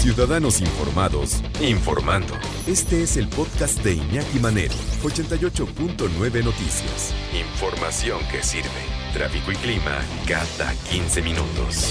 [0.00, 2.32] Ciudadanos informados, informando.
[2.66, 7.14] Este es el podcast de Iñaki Manero, 88.9 Noticias.
[7.38, 8.80] Información que sirve.
[9.12, 11.84] Tráfico y clima cada 15 minutos.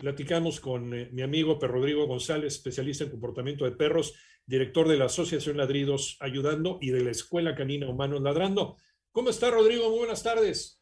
[0.00, 4.14] Platicamos con eh, mi amigo Per Rodrigo González, especialista en comportamiento de perros,
[4.46, 8.78] director de la Asociación Ladridos Ayudando y de la Escuela Canina Humanos Ladrando.
[9.12, 9.90] ¿Cómo está, Rodrigo?
[9.90, 10.80] Muy buenas tardes.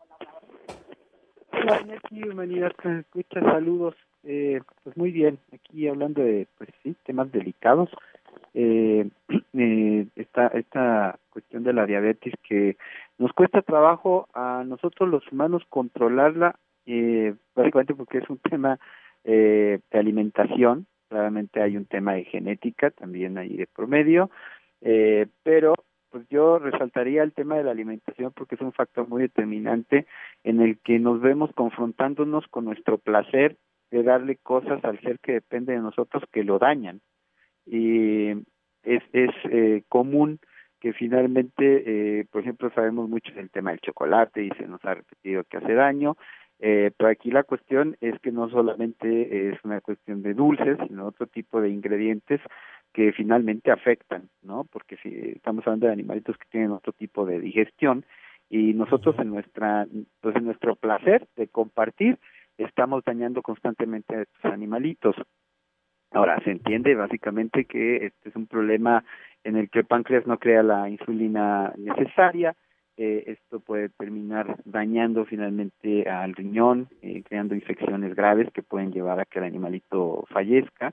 [1.50, 3.96] Hola, Iñaki, humanidad que escucha, saludos.
[4.24, 7.90] Eh, pues muy bien, aquí hablando de, pues sí, temas delicados.
[8.54, 9.08] Eh,
[9.54, 12.76] eh, esta, esta cuestión de la diabetes que
[13.18, 16.56] nos cuesta trabajo a nosotros los humanos controlarla,
[16.86, 18.78] eh, básicamente porque es un tema
[19.24, 24.30] eh, de alimentación, claramente hay un tema de genética también ahí de promedio,
[24.80, 25.74] eh, pero
[26.10, 30.06] pues yo resaltaría el tema de la alimentación porque es un factor muy determinante
[30.42, 33.56] en el que nos vemos confrontándonos con nuestro placer
[33.90, 37.00] de darle cosas al ser que depende de nosotros que lo dañan.
[37.66, 38.30] Y
[38.82, 40.38] es, es eh, común
[40.80, 44.94] que finalmente, eh, por ejemplo, sabemos mucho del tema del chocolate y se nos ha
[44.94, 46.16] repetido que hace daño,
[46.58, 51.06] eh, pero aquí la cuestión es que no solamente es una cuestión de dulces, sino
[51.06, 52.40] otro tipo de ingredientes
[52.92, 54.64] que finalmente afectan, ¿no?
[54.70, 58.04] Porque si estamos hablando de animalitos que tienen otro tipo de digestión
[58.48, 59.86] y nosotros en nuestra,
[60.20, 62.18] pues en nuestro placer de compartir,
[62.64, 65.16] estamos dañando constantemente a estos animalitos.
[66.12, 69.04] Ahora, se entiende básicamente que este es un problema
[69.44, 72.54] en el que el páncreas no crea la insulina necesaria,
[72.96, 79.20] eh, esto puede terminar dañando finalmente al riñón, eh, creando infecciones graves que pueden llevar
[79.20, 80.92] a que el animalito fallezca.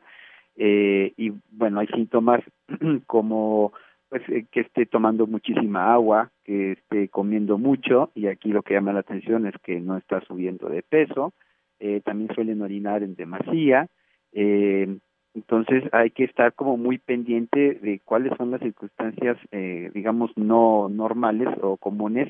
[0.55, 2.41] Eh, y bueno, hay síntomas
[3.07, 3.73] como
[4.09, 8.73] pues eh, que esté tomando muchísima agua, que esté comiendo mucho, y aquí lo que
[8.73, 11.33] llama la atención es que no está subiendo de peso,
[11.79, 13.87] eh, también suelen orinar en demasía,
[14.31, 14.97] eh,
[15.37, 20.89] entonces hay que estar como muy pendiente de cuáles son las circunstancias, eh, digamos, no
[20.89, 22.27] normales o comunes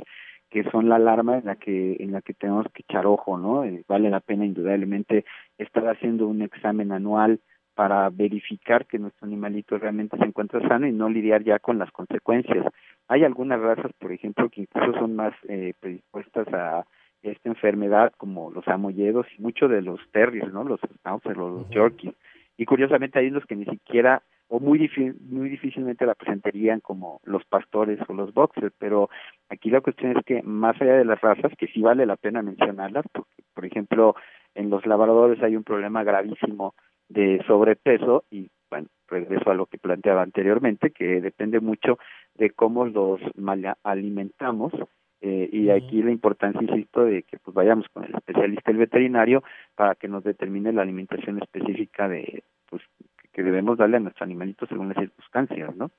[0.49, 3.63] que son la alarma en la que en la que tenemos que echar ojo, ¿no?
[3.63, 5.25] Eh, vale la pena indudablemente
[5.57, 7.39] estar haciendo un examen anual
[7.75, 11.91] para verificar que nuestro animalito realmente se encuentra sano y no lidiar ya con las
[11.91, 12.65] consecuencias.
[13.07, 16.85] Hay algunas razas, por ejemplo, que incluso son más eh, predispuestas a
[17.31, 20.63] esta enfermedad, como los amolledos y muchos de los terriers, ¿no?
[20.63, 21.69] Los schnauzer, los -huh.
[21.69, 22.13] yorkies.
[22.57, 24.89] Y curiosamente hay unos que ni siquiera o muy
[25.29, 29.09] muy difícilmente la presentarían como los pastores o los boxers, pero
[29.49, 32.41] aquí la cuestión es que más allá de las razas, que sí vale la pena
[32.41, 34.15] mencionarlas, porque por ejemplo
[34.55, 36.73] en los labradores hay un problema gravísimo
[37.09, 41.97] de sobrepeso y bueno, regreso a lo que planteaba anteriormente, que depende mucho
[42.35, 44.73] de cómo los mal alimentamos
[45.21, 49.43] eh, y aquí la importancia, insisto, de que pues vayamos con el especialista, el veterinario,
[49.75, 52.83] para que nos determine la alimentación específica de pues
[53.33, 55.91] que debemos darle a nuestro animalito según las circunstancias, ¿no?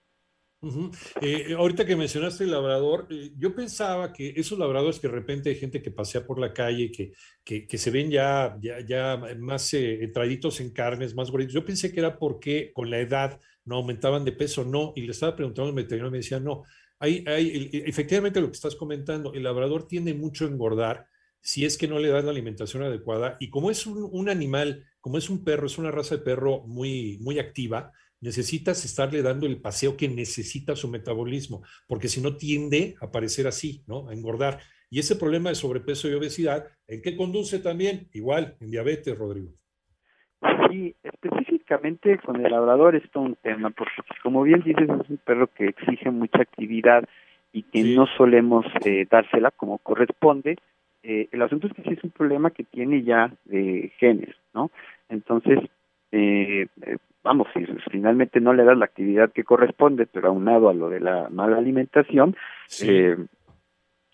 [0.61, 1.15] Uh -huh.
[1.23, 5.51] eh, ahorita que mencionaste el labrador, eh, yo pensaba que esos labradores que de repente
[5.51, 7.13] hay gente que pasea por la calle, que,
[7.45, 11.65] que, que se ven ya, ya, ya más eh, traditos en carnes, más gorditos, yo
[11.65, 15.37] pensé que era porque con la edad no aumentaban de peso, no, y le estaba
[15.37, 16.65] preguntando al veterinario y me decía, no,
[16.99, 21.07] hay, hay, efectivamente lo que estás comentando, el labrador tiende mucho a engordar
[21.41, 24.85] si es que no le das la alimentación adecuada, y como es un, un animal,
[25.01, 29.47] como es un perro, es una raza de perro muy, muy activa, necesitas estarle dando
[29.47, 34.09] el paseo que necesita su metabolismo, porque si no tiende a parecer así, ¿no?
[34.09, 34.61] A engordar.
[34.91, 38.09] Y ese problema de sobrepeso y obesidad, ¿en qué conduce también?
[38.13, 39.53] Igual, en diabetes, Rodrigo.
[40.71, 40.97] Sí,
[41.69, 43.93] específicamente con el labrador es todo un tema, porque
[44.23, 47.05] como bien dices, es un perro que exige mucha actividad
[47.53, 47.97] y que sí.
[47.97, 50.57] no solemos eh, dársela como corresponde.
[51.03, 54.71] Eh, el asunto es que sí es un problema que tiene ya de genes, ¿no?
[55.09, 55.59] Entonces,
[56.13, 56.67] eh,
[57.23, 61.01] vamos, si finalmente no le das la actividad que corresponde, pero aunado a lo de
[61.01, 62.37] la mala alimentación,
[62.67, 62.89] sí.
[62.91, 63.17] eh,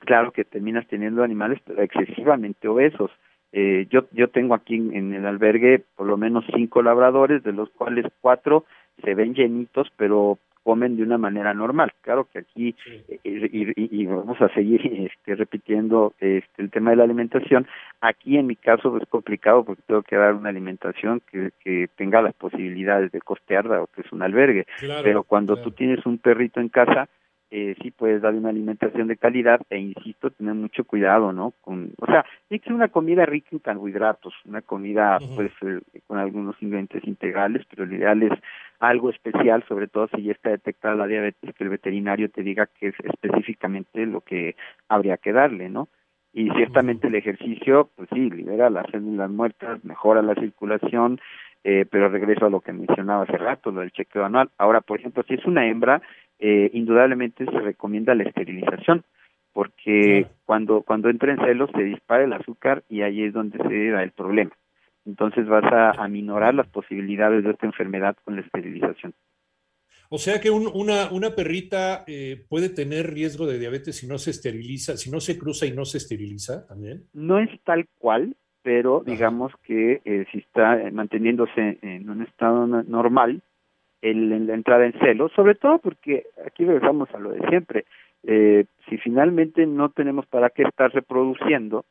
[0.00, 3.10] claro que terminas teniendo animales excesivamente obesos.
[3.56, 7.52] Eh, yo, yo tengo aquí en, en, el albergue por lo menos cinco labradores, de
[7.52, 8.64] los cuales cuatro
[9.04, 11.92] se ven llenitos, pero comen de una manera normal.
[12.00, 13.04] Claro que aquí, sí.
[13.08, 14.80] eh, y, y, vamos a seguir
[15.12, 17.68] este, repitiendo este, el tema de la alimentación,
[18.00, 22.22] aquí en mi caso es complicado porque tengo que dar una alimentación que, que tenga
[22.22, 24.66] las posibilidades de costearla o que es un albergue.
[24.80, 25.70] Claro, Pero cuando claro.
[25.70, 27.08] tú tienes un perrito en casa,
[27.56, 31.52] eh, sí puedes darle una alimentación de calidad e insisto, tener mucho cuidado, ¿no?
[31.60, 35.36] Con, o sea, tiene que ser una comida rica en carbohidratos, una comida uh -huh.
[35.36, 38.32] pues eh, con algunos ingredientes integrales, pero lo ideal es
[38.80, 42.66] algo especial, sobre todo si ya está detectada la diabetes, que el veterinario te diga
[42.66, 44.56] que es específicamente lo que
[44.88, 45.86] habría que darle, ¿no?
[46.32, 51.20] Y ciertamente el ejercicio, pues sí, libera las células muertas, mejora la circulación,
[51.62, 54.50] eh, pero regreso a lo que mencionaba hace rato, lo del chequeo anual.
[54.58, 56.02] Ahora, por ejemplo, si es una hembra,
[56.46, 59.02] eh, indudablemente se recomienda la esterilización,
[59.54, 63.88] porque cuando, cuando entra en celos se dispara el azúcar y ahí es donde se
[63.88, 64.50] da el problema.
[65.06, 69.14] Entonces vas a aminorar las posibilidades de esta enfermedad con la esterilización.
[70.10, 74.32] O sea que una, una perrita eh, puede tener riesgo de diabetes si no se
[74.32, 77.04] esteriliza, si no se cruza y no se esteriliza también.
[77.14, 83.42] No es tal cual, pero digamos que eh, si está manteniéndose en un estado normal,
[84.04, 87.86] el, la entrada en celo, sobre todo porque aquí regresamos a lo de siempre.
[88.22, 91.84] Eh, si finalmente no tenemos para qué estar reproduciendo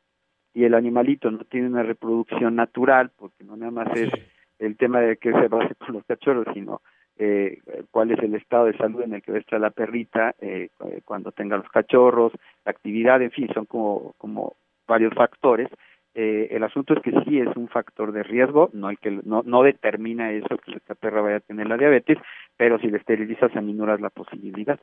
[0.53, 4.11] y el animalito no tiene una reproducción natural, porque no nada más es
[4.59, 6.81] el tema de que se base con los cachorros, sino
[7.17, 10.35] eh, cuál es el estado de salud en el que va a estar la perrita
[10.39, 10.69] eh,
[11.05, 12.31] cuando tenga los cachorros,
[12.63, 14.55] la actividad, en fin, son como, como
[14.87, 15.67] varios factores.
[16.15, 19.41] Eh, el asunto es que sí es un factor de riesgo, no el que no,
[19.43, 22.17] no determina eso que esta perra vaya a tener la diabetes,
[22.55, 24.79] pero si la esterilizas aminoras la posibilidad.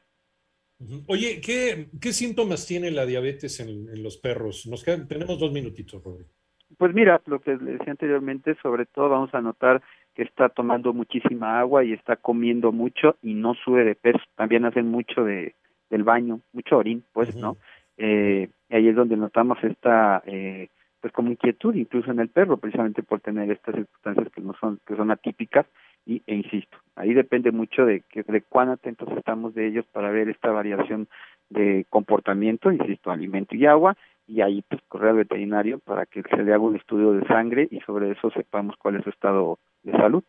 [1.07, 4.67] Oye, ¿qué, ¿qué síntomas tiene la diabetes en, los perros?
[4.67, 6.31] Nos quedan, tenemos dos minutitos, Rodrigo.
[6.79, 9.83] Pues mira, lo que les decía anteriormente, sobre todo vamos a notar
[10.15, 14.21] que está tomando muchísima agua y está comiendo mucho y no sube de peso.
[14.37, 15.55] También hacen mucho de,
[15.91, 17.59] del baño, mucho orín, pues, ¿no?
[17.99, 20.69] Eh, ahí es donde notamos esta, eh,
[21.01, 24.81] pues como inquietud incluso en el perro, precisamente por tener estas circunstancias que no son,
[24.87, 25.67] que son atípicas
[26.07, 30.11] y, e insisto, ahí depende mucho de, que, de cuán atentos estamos de ellos para
[30.11, 31.09] ver esta variación
[31.49, 36.43] de comportamiento, insisto, alimento y agua, y ahí pues correr al veterinario para que se
[36.43, 39.93] le haga un estudio de sangre y sobre eso sepamos cuál es su estado de
[39.93, 40.23] salud.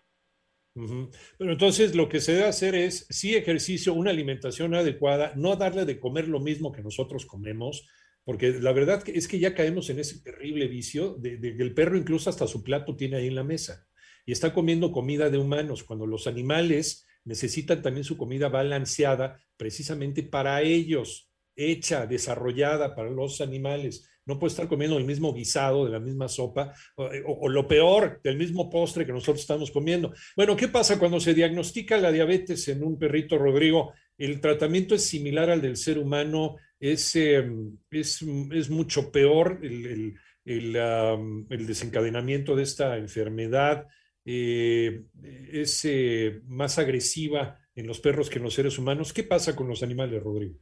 [1.38, 5.86] Pero entonces lo que se debe hacer es, sí ejercicio, una alimentación adecuada, no darle
[5.86, 7.88] de comer lo mismo que nosotros comemos,
[8.24, 11.98] porque la verdad es que ya caemos en ese terrible vicio de, que el perro
[11.98, 13.88] incluso hasta su plato tiene ahí en la mesa
[14.26, 20.24] y está comiendo comida de humanos, cuando los animales necesitan también su comida balanceada precisamente
[20.24, 24.08] para ellos, hecha, desarrollada para los animales.
[24.26, 28.38] No puede estar comiendo el mismo guisado de la misma sopa o, lo peor, del
[28.38, 30.14] mismo postre que nosotros estamos comiendo.
[30.36, 33.94] Bueno, ¿qué pasa cuando se diagnostica la diabetes en un perrito, Rodrigo?
[34.18, 40.16] El tratamiento es similar al del ser humano, es, em, es, es mucho peor el,
[40.44, 43.88] el, el, desencadenamiento de esta enfermedad,
[44.26, 45.04] eh,
[45.52, 49.14] es eh, más agresiva en los perros que en los seres humanos.
[49.14, 50.56] ¿Qué pasa con los animales, Rodrigo?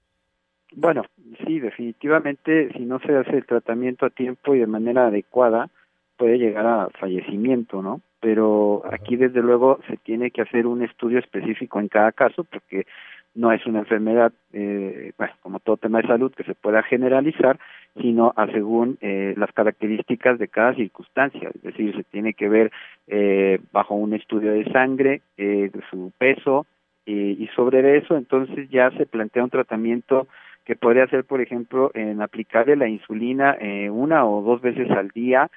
[0.75, 1.03] Bueno,
[1.45, 5.69] sí, definitivamente, si no se hace el tratamiento a tiempo y de manera adecuada,
[6.17, 8.01] puede llegar a fallecimiento, ¿no?
[8.19, 12.85] Pero aquí, desde luego, se tiene que hacer un estudio específico en cada caso, porque
[13.35, 17.59] no es una enfermedad, eh, bueno, como todo tema de salud, que se pueda generalizar,
[18.01, 21.49] sino a según eh, las características de cada circunstancia.
[21.53, 22.71] Es decir, se tiene que ver
[23.07, 26.65] eh, bajo un estudio de sangre, eh, de su peso,
[27.11, 30.27] y sobre eso entonces ya se plantea un tratamiento
[30.69, 35.09] que podría ser, por ejemplo, en aplicarle la insulina eh, una o dos veces al
[35.09, 35.49] día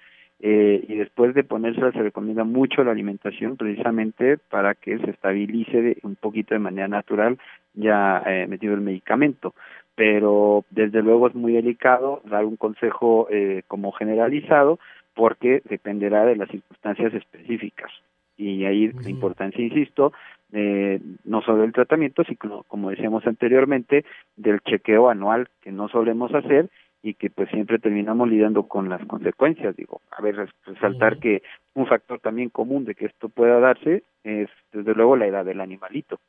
[0.44, 5.98] eh, y después de ponérsela se recomienda mucho la alimentación precisamente para que se estabilice
[6.02, 7.38] un poquito de manera natural
[7.74, 9.54] ya eh, metido el medicamento.
[9.94, 14.80] Pero desde luego es muy delicado dar un consejo eh, como generalizado
[15.14, 17.92] porque dependerá de las circunstancias específicas.
[18.36, 20.12] Y ahí la importancia, insisto,
[20.52, 24.04] eh, no solo del tratamiento, sino, como decíamos anteriormente,
[24.36, 26.68] del chequeo anual que no solemos hacer
[27.02, 29.74] y que pues siempre terminamos lidiando con las consecuencias.
[29.76, 31.42] Digo, a ver, resaltar que
[31.74, 35.60] un factor también común de que esto pueda darse es desde luego la edad del
[35.60, 36.20] animalito.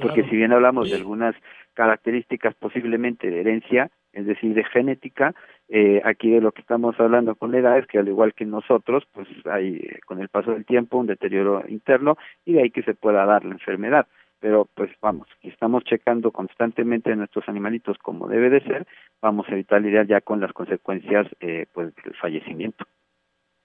[0.00, 1.34] Porque si bien hablamos de algunas
[1.74, 5.34] características posiblemente de herencia, es decir, de genética,
[5.68, 8.46] eh, aquí de lo que estamos hablando con la edad es que al igual que
[8.46, 12.70] nosotros, pues hay eh, con el paso del tiempo un deterioro interno y de ahí
[12.70, 14.06] que se pueda dar la enfermedad.
[14.42, 18.86] Pero pues vamos, estamos checando constantemente nuestros animalitos como debe de ser,
[19.22, 22.84] vamos a evitar lidiar ya con las consecuencias eh, pues del fallecimiento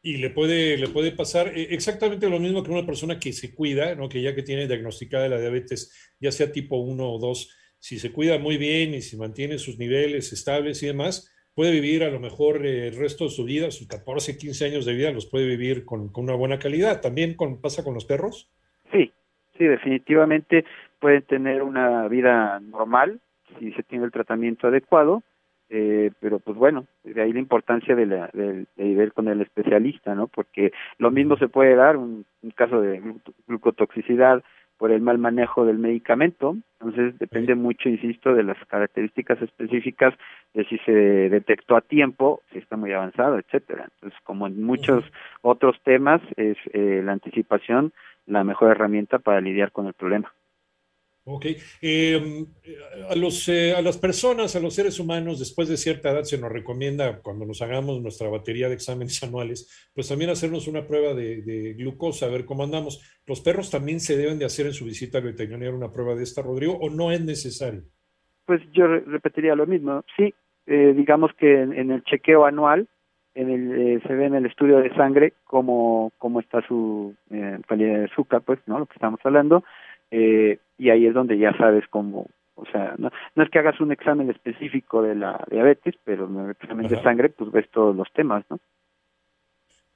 [0.08, 3.54] y le puede, le puede pasar eh, exactamente lo mismo que una persona que se
[3.54, 4.08] cuida, ¿no?
[4.08, 8.14] que ya que tiene diagnosticada la diabetes, ya sea tipo 1 o 2, si se
[8.14, 12.20] cuida muy bien y si mantiene sus niveles estables y demás, puede vivir a lo
[12.20, 15.46] mejor eh, el resto de su vida, sus 14, 15 años de vida, los puede
[15.46, 17.02] vivir con, con una buena calidad.
[17.02, 18.50] ¿También con, pasa con los perros?
[19.58, 20.66] Sí, definitivamente
[21.00, 23.20] pueden tener una vida normal
[23.60, 25.24] si se tiene el tratamiento adecuado
[25.70, 30.16] eh, pero pues bueno, de ahí la importancia de, la, de, ir con el especialista,
[30.16, 30.28] ¿no?
[30.28, 33.02] Porque lo mismo se puede dar, un, caso de
[33.48, 34.44] glucotoxicidad
[34.78, 36.56] por el mal manejo del medicamento.
[36.80, 40.14] Entonces depende mucho, insisto, de las características específicas
[40.54, 43.90] de si se detectó a tiempo, si está muy avanzado, etcétera.
[43.96, 45.04] Entonces, como en muchos
[45.42, 47.92] otros temas, es eh, la anticipación
[48.28, 50.32] la mejor herramienta para lidiar con el problema.
[51.30, 51.46] Ok.
[51.82, 52.46] Em,
[53.10, 56.38] a, los, eh, a las personas, a los seres humanos, después de cierta edad se
[56.38, 61.14] nos recomienda, cuando nos hagamos nuestra batería de exámenes anuales, pues también hacernos una prueba
[61.14, 63.02] de, glucosa, a ver cómo andamos.
[63.26, 66.24] ¿Los perros también se deben de hacer en su visita al veterinario una prueba de
[66.24, 67.84] esta, Rodrigo, o no es necesario?
[68.46, 70.06] Pues yo repetiría lo mismo.
[70.16, 70.34] Sí,
[70.66, 72.88] eh, digamos que en, el chequeo anual
[73.38, 77.14] en el, eh, se ve en el estudio de sangre cómo, cómo está su
[77.68, 78.80] calidad de azúcar, pues, ¿no?
[78.80, 79.64] Lo que estamos hablando
[80.10, 83.80] eh, y ahí es donde ya sabes cómo, o sea, no, no, es que hagas
[83.80, 87.96] un examen específico de la diabetes, pero en el examen de sangre pues ves todos
[87.96, 88.60] los temas, ¿no?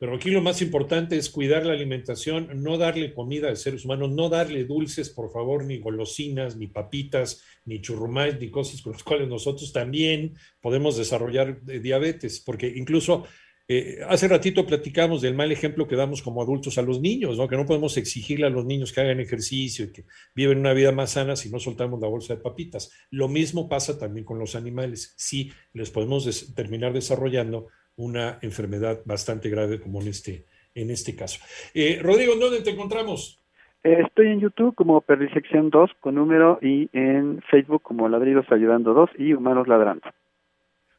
[0.01, 4.09] Pero aquí lo más importante es cuidar la alimentación, no darle comida a seres humanos,
[4.09, 9.03] no darle dulces, por favor, ni golosinas, ni papitas, ni churrumais, ni cosas con las
[9.03, 13.25] cuales nosotros también podemos desarrollar eh, diabetes, porque incluso
[13.67, 17.47] eh, hace ratito platicamos del mal ejemplo que damos como adultos a los niños, ¿no?
[17.47, 20.91] que no podemos exigirle a los niños que hagan ejercicio y que viven una vida
[20.91, 22.89] más sana si no soltamos la bolsa de papitas.
[23.11, 25.13] Lo mismo pasa también con los animales.
[25.15, 27.67] Sí, les podemos terminar desarrollando
[28.03, 31.39] una enfermedad bastante grave como en este, en este caso.
[31.73, 33.39] Eh, Rodrigo, ¿dónde te encontramos?
[33.83, 38.93] Eh, estoy en YouTube como Perrisección 2 con número y en Facebook como Ladridos Ayudando
[38.93, 40.09] 2 y Humanos Ladrando.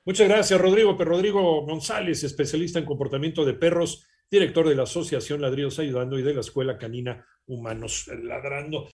[0.04, 0.96] Muchas gracias, Rodrigo.
[0.96, 6.22] Pero Rodrigo González, especialista en comportamiento de perros, director de la Asociación Ladridos Ayudando y
[6.22, 8.88] de la Escuela Canina Humanos Ladrando.